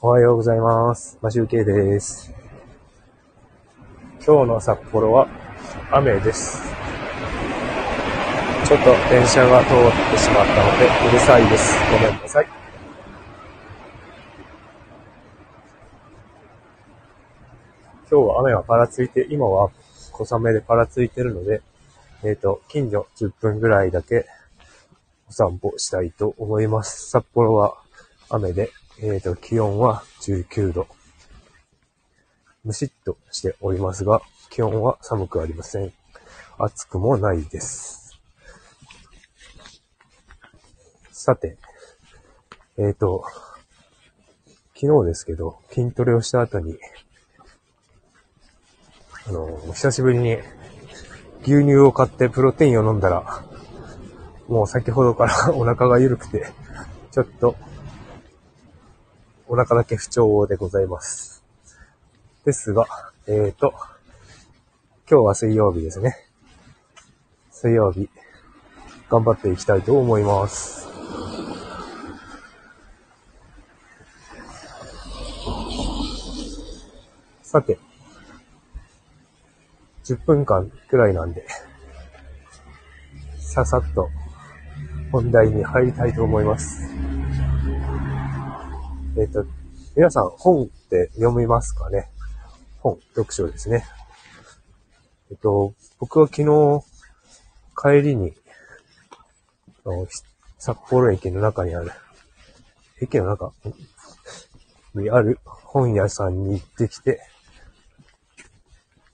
[0.00, 1.18] おはようございます。
[1.20, 2.32] マシュウケイです。
[4.24, 5.26] 今日の札幌は
[5.90, 6.62] 雨です。
[8.64, 11.74] ちょっと電車が通ってしまったのでうるさいです。
[11.90, 12.46] ごめんなさい。
[18.08, 19.72] 今日は雨がパラついて、今は
[20.12, 21.60] 小雨でパラついてるので、
[22.22, 24.26] えっ、と、近所10分ぐらいだけ
[25.28, 27.10] お散歩したいと思います。
[27.10, 27.74] 札幌は
[28.30, 28.70] 雨で、
[29.00, 30.88] えっ、と、気温は19度。
[32.64, 34.20] むしっとしておりますが、
[34.50, 35.92] 気温は寒くありません。
[36.58, 38.18] 暑くもないです。
[41.12, 41.58] さて、
[42.76, 43.24] えっ、と、
[44.74, 46.76] 昨日ですけど、筋トレをした後に、
[49.28, 50.38] あの、久しぶりに
[51.42, 53.44] 牛乳を買ってプロテインを飲んだら、
[54.48, 56.46] もう先ほどからお腹が緩くて、
[57.12, 57.54] ちょっと、
[59.50, 61.42] お腹だけ不調でございます。
[62.44, 62.86] ですが、
[63.26, 63.72] えーと、
[65.10, 66.16] 今日は水曜日ですね。
[67.50, 68.10] 水曜日、
[69.08, 70.86] 頑張っていきたいと思います。
[77.42, 77.78] さて、
[80.04, 81.46] 10分間くらいなんで、
[83.38, 84.10] ささっと
[85.10, 87.17] 本題に入りたいと思います。
[89.16, 89.44] えっ、と、
[89.96, 92.08] 皆さん本って読みますかね？
[92.80, 93.84] 本、読書ですね。
[95.30, 96.84] えっと、僕は昨日
[97.76, 98.34] 帰りに、
[100.58, 101.92] 札幌駅の中にある、
[103.00, 103.52] 駅の中？
[104.94, 107.20] にある本屋さんに行ってきて、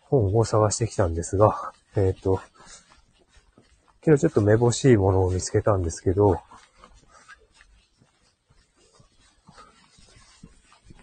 [0.00, 2.40] 本を探してきたんですが、えっ、と、
[4.04, 6.40] 昨日ちょっとめぼしいものを見つけたんですけど、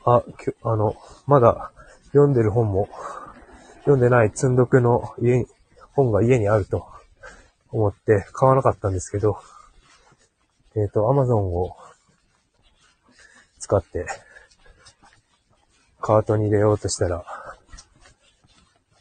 [0.06, 0.96] あ、きょあの、
[1.28, 1.72] まだ
[2.08, 2.90] 読んでる本も、
[3.82, 5.46] 読んでない積んどくの家に、
[5.94, 6.88] 本が家にあると
[7.72, 9.38] 思って買わなかったんですけど、
[10.75, 11.75] えっ、と、アマゾンを
[13.59, 14.06] 使って、
[16.02, 17.24] カートに入れようとしたら、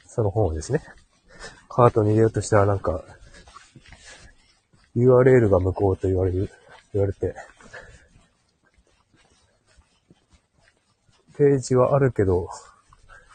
[0.07, 0.83] その本をですね、
[1.69, 3.03] カートに入れようとしたらなんか、
[4.95, 6.51] URL が無効と言われる、
[6.93, 7.35] 言われて、
[11.43, 12.49] ページはあるけど、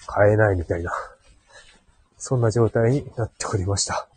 [0.06, 0.91] 買えないみたいな、
[2.18, 4.07] そんな状態になっておりました。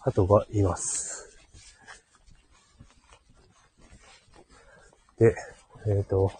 [0.00, 1.34] 鳩がいます。
[5.18, 5.34] で、
[5.86, 6.30] えっ、と、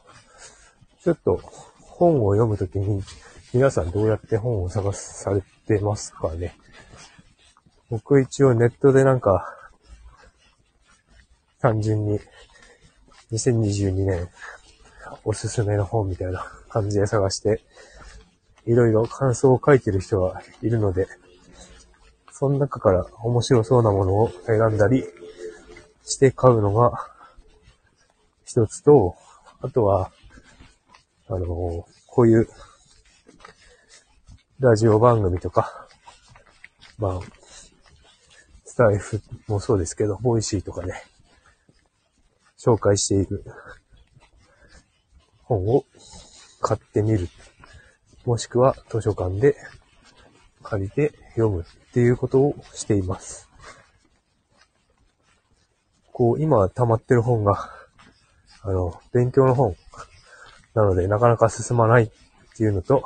[1.03, 1.41] ちょっと
[1.81, 3.03] 本を読むときに
[3.55, 6.57] 皆さんどうやって本を探されてますかね
[7.89, 9.64] 僕一応ネットでなんか
[11.65, 12.21] 単純に
[13.33, 14.29] 2022年
[15.25, 17.63] おすすめの本みたいな感じで探して
[18.67, 21.07] いろいろ感想を書いてる人がいるので
[22.31, 25.05] その中から面白そうなものを選んだり
[26.05, 27.09] して買うのが
[28.45, 29.17] 一つと、
[29.63, 30.13] あとは、
[31.29, 32.47] あの、こういう、
[34.61, 35.89] ラジオ番組とか、
[36.99, 37.21] まあ、
[38.65, 40.93] スタイフもそうですけど、ボイシーとかで、
[42.65, 43.45] 紹介している
[45.43, 45.85] 本を
[46.63, 47.29] 買ってみる。
[48.25, 49.55] もしくは図書館で
[50.63, 53.51] 借りて読むっていうことをしています。
[56.11, 57.71] こう、今溜まってる本が、
[58.63, 59.77] あの、勉強の本
[60.73, 62.11] なのでなかなか進まないっ
[62.57, 63.05] ていうのと、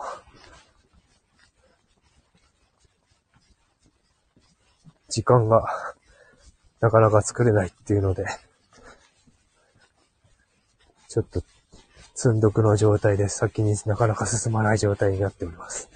[5.09, 5.65] 時間が
[6.81, 8.25] なかなか作れないっていうので、
[11.09, 11.43] ちょっと
[12.15, 15.89] 積んどくの状態で先になかなか進まない状態になっております。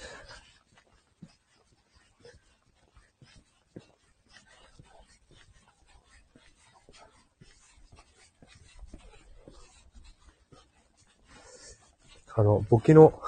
[12.34, 13.20] あの、簿記の、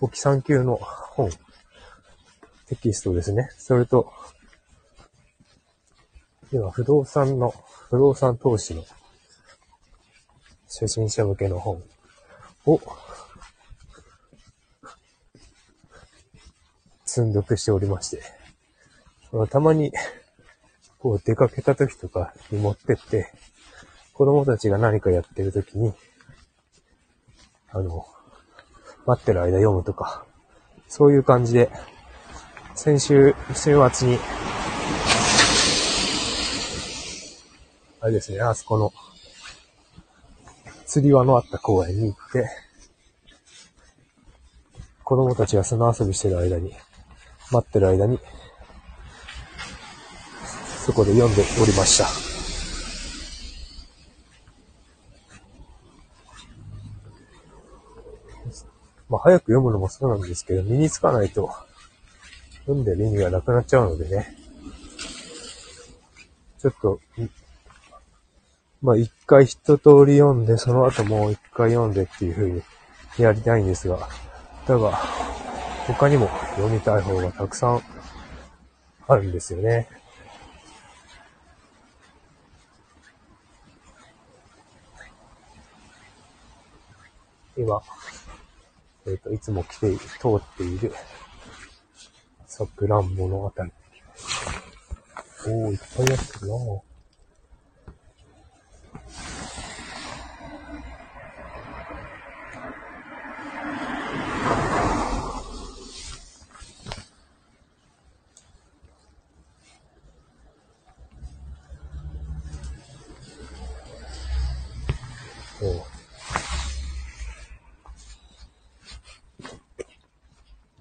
[0.00, 1.30] 簿記3級の本、
[2.66, 3.48] テキストですね。
[3.56, 4.12] それと、
[6.52, 7.54] 今、不動産の、
[7.88, 8.84] 不動産投資の
[10.78, 11.82] 初心者向けの本
[12.66, 12.80] を
[17.06, 18.22] 積んどくしておりまして、
[19.48, 19.90] たまに、
[20.98, 23.32] こう出かけた時とかに持ってって、
[24.12, 25.94] 子供たちが何かやってる時に、
[27.70, 28.04] あの、
[29.06, 30.26] 待ってる間読むとか、
[30.88, 31.70] そういう感じで、
[32.74, 34.18] 先週、週末に、
[38.00, 38.92] あれですね、あそこの、
[40.86, 42.48] 釣り輪のあった公園に行って、
[45.02, 46.72] 子供たちが砂遊びしてる間に、
[47.50, 48.20] 待ってる間に、
[50.84, 52.06] そこで読んでおりました。
[59.08, 61.50] まあ、早く読むのもそうなんですけど、身につかないと、
[62.60, 64.36] 読んでる意味がなくなっちゃうのでね。
[66.60, 67.00] ちょっと、
[68.82, 72.62] まあ、一回一通り読んで、その後もう一回読んでっていう風に
[73.18, 74.08] やりたいんですが、
[74.66, 74.92] だが、
[75.86, 77.82] 他にも読みたい方がたくさん
[79.08, 79.88] あるんですよね。
[87.56, 87.82] 今、
[89.06, 90.92] えっ、ー、と、いつも来て、通っている、
[92.46, 93.72] さくらんぼのあたり。
[95.46, 96.95] おー、いっぱいやってるなぁ。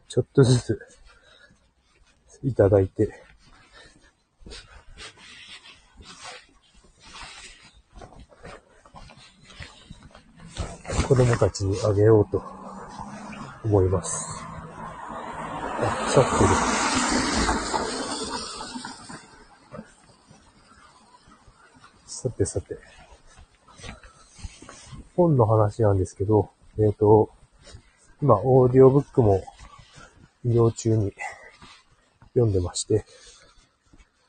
[0.09, 0.79] ちょっとずつ
[2.43, 3.23] いただいて、
[11.07, 12.43] 子供たちにあげようと
[13.63, 14.25] 思います。
[15.79, 16.49] あ、腐ってる。
[22.05, 23.04] さてさて。
[25.15, 27.29] 本の話なんですけど、えっ、ー、と、
[28.21, 29.43] 今、オーディオブックも
[30.43, 31.13] 移動中に
[32.33, 33.05] 読んでまして、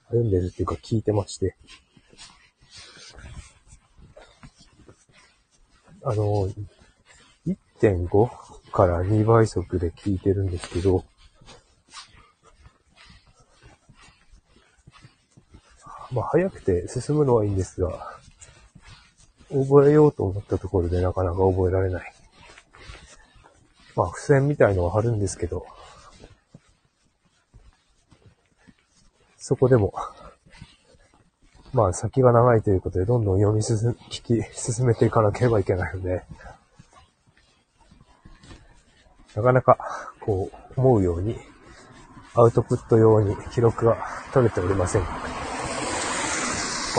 [0.09, 1.57] 読んでるっていうか聞いてまして、
[6.03, 6.49] あの、
[7.47, 8.31] 1.5
[8.71, 11.05] から2倍速で聞いてるんですけど、
[16.13, 18.17] まあ、早くて進むのはいいんですが、
[19.51, 22.13] 覚えようと思ったところでなかなか覚えられない。
[23.95, 25.67] まあ、付箋みたいのは貼るんですけど、
[29.39, 29.95] そこでも、
[31.73, 33.77] まあ先が長いということで、どんどん読み進、
[34.11, 36.25] 聞き、進めていかなければいけないので、
[39.35, 39.79] なかなか、
[40.21, 41.39] こう、思うように、
[42.35, 43.99] アウトプット用に記録が
[44.33, 45.03] 取れておりません。
[45.03, 45.09] ま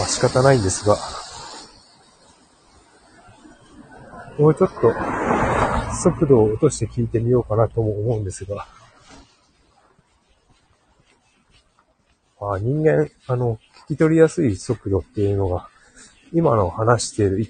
[0.04, 0.96] あ仕方ないんですが、
[4.38, 4.94] もうちょっと
[6.02, 8.68] 速度を落として聞いてみようかなとも思うんですが、
[12.40, 15.70] あ人間、あの、聞き取りやすい速度っていうのが、
[16.34, 17.48] 今の話している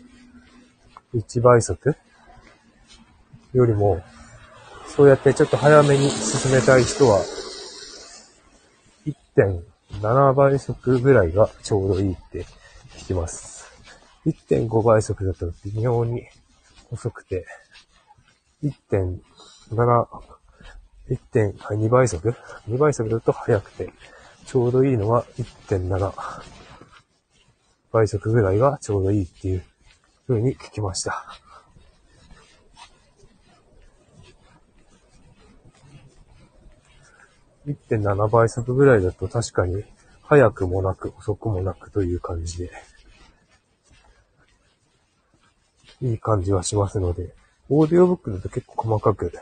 [1.14, 1.98] 1倍速
[3.54, 4.02] よりも、
[4.88, 7.22] そうやってちょっと早めに進めたい人は、
[9.06, 12.46] 1.7倍速ぐらいがちょうどいいって
[12.96, 13.68] 聞きます。
[14.26, 16.24] 1.5倍速だと微妙に
[16.92, 17.46] 遅くて、
[18.64, 19.20] 1.7、
[21.10, 22.36] 1.2倍速
[22.68, 23.92] ?2 倍速だと速くて、
[24.46, 26.14] ちょうどいいのは1.7
[27.92, 29.64] 倍速ぐらいがちょうどいいっていう
[30.28, 31.26] 風に聞きました。
[37.68, 39.84] 1.7倍速ぐらいだと確かに
[40.24, 42.72] 早くもなく遅くもなくという感じで、
[46.02, 47.34] いい感じはしますので、
[47.70, 49.34] オーディオブックだと結構細かく、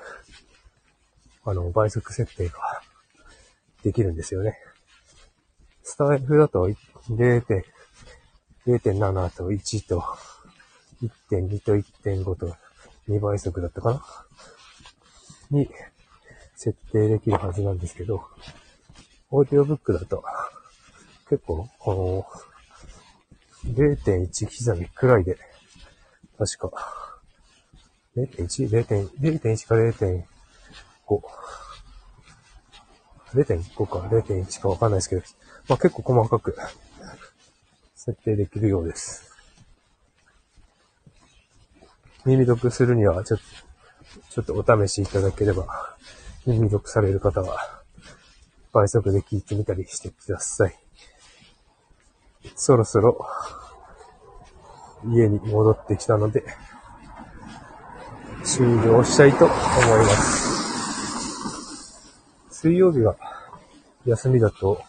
[1.43, 2.81] あの、倍速設定が
[3.83, 4.57] できるんですよね。
[5.83, 6.67] スタイフだと
[7.09, 7.63] 0.7
[9.35, 10.03] と1と
[11.29, 12.55] 1.2と1.5と
[13.07, 14.03] 2倍速だったかな？
[15.51, 15.69] に
[16.55, 18.23] 設定できるはずなんですけど、
[19.29, 20.23] オーディオブックだと
[21.29, 22.25] 結構こ
[23.65, 25.37] の0.1刻みくらいで
[26.37, 26.71] 確か
[28.17, 28.69] 0.1?
[29.19, 30.23] 0.1か0.5
[33.33, 35.21] 0.5か0.1かわかんないですけど、
[35.67, 36.55] まあ、結構細かく
[37.95, 39.35] 設定できるようです。
[42.25, 43.39] 耳読するには、ちょっ、
[44.29, 45.95] ちょっとお試しいただければ、
[46.45, 47.83] 耳読される方は、
[48.71, 50.75] 倍速で聞いてみたりしてください。
[52.55, 53.25] そろそろ、
[55.13, 56.43] 家に戻ってきたので、
[58.43, 60.45] 終了したいと思います。
[62.49, 63.15] 水曜日は
[64.05, 64.81] 休みだと、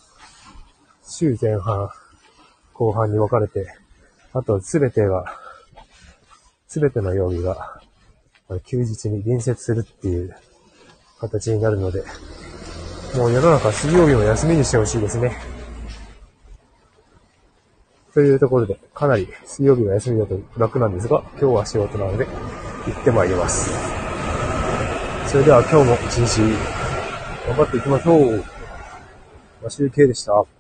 [1.03, 1.91] 週前半、
[2.73, 3.67] 後半に分かれて
[4.37, 5.25] あと、すべてが、
[6.69, 7.81] すべての曜日が、
[8.67, 10.37] 休日に隣接するっていう
[11.19, 12.05] 形になるので、
[13.17, 15.56] もう世の中水曜日も休みにしてほしいですね。
[18.17, 22.31] というところで、かなり水曜日が休みだと楽なんですが、今日は仕事なので、行
[22.99, 23.71] ってまいります。
[25.31, 26.41] それでは今日も一日、
[27.47, 28.45] 頑張っていきましょう。
[29.63, 30.56] マシューケイでした。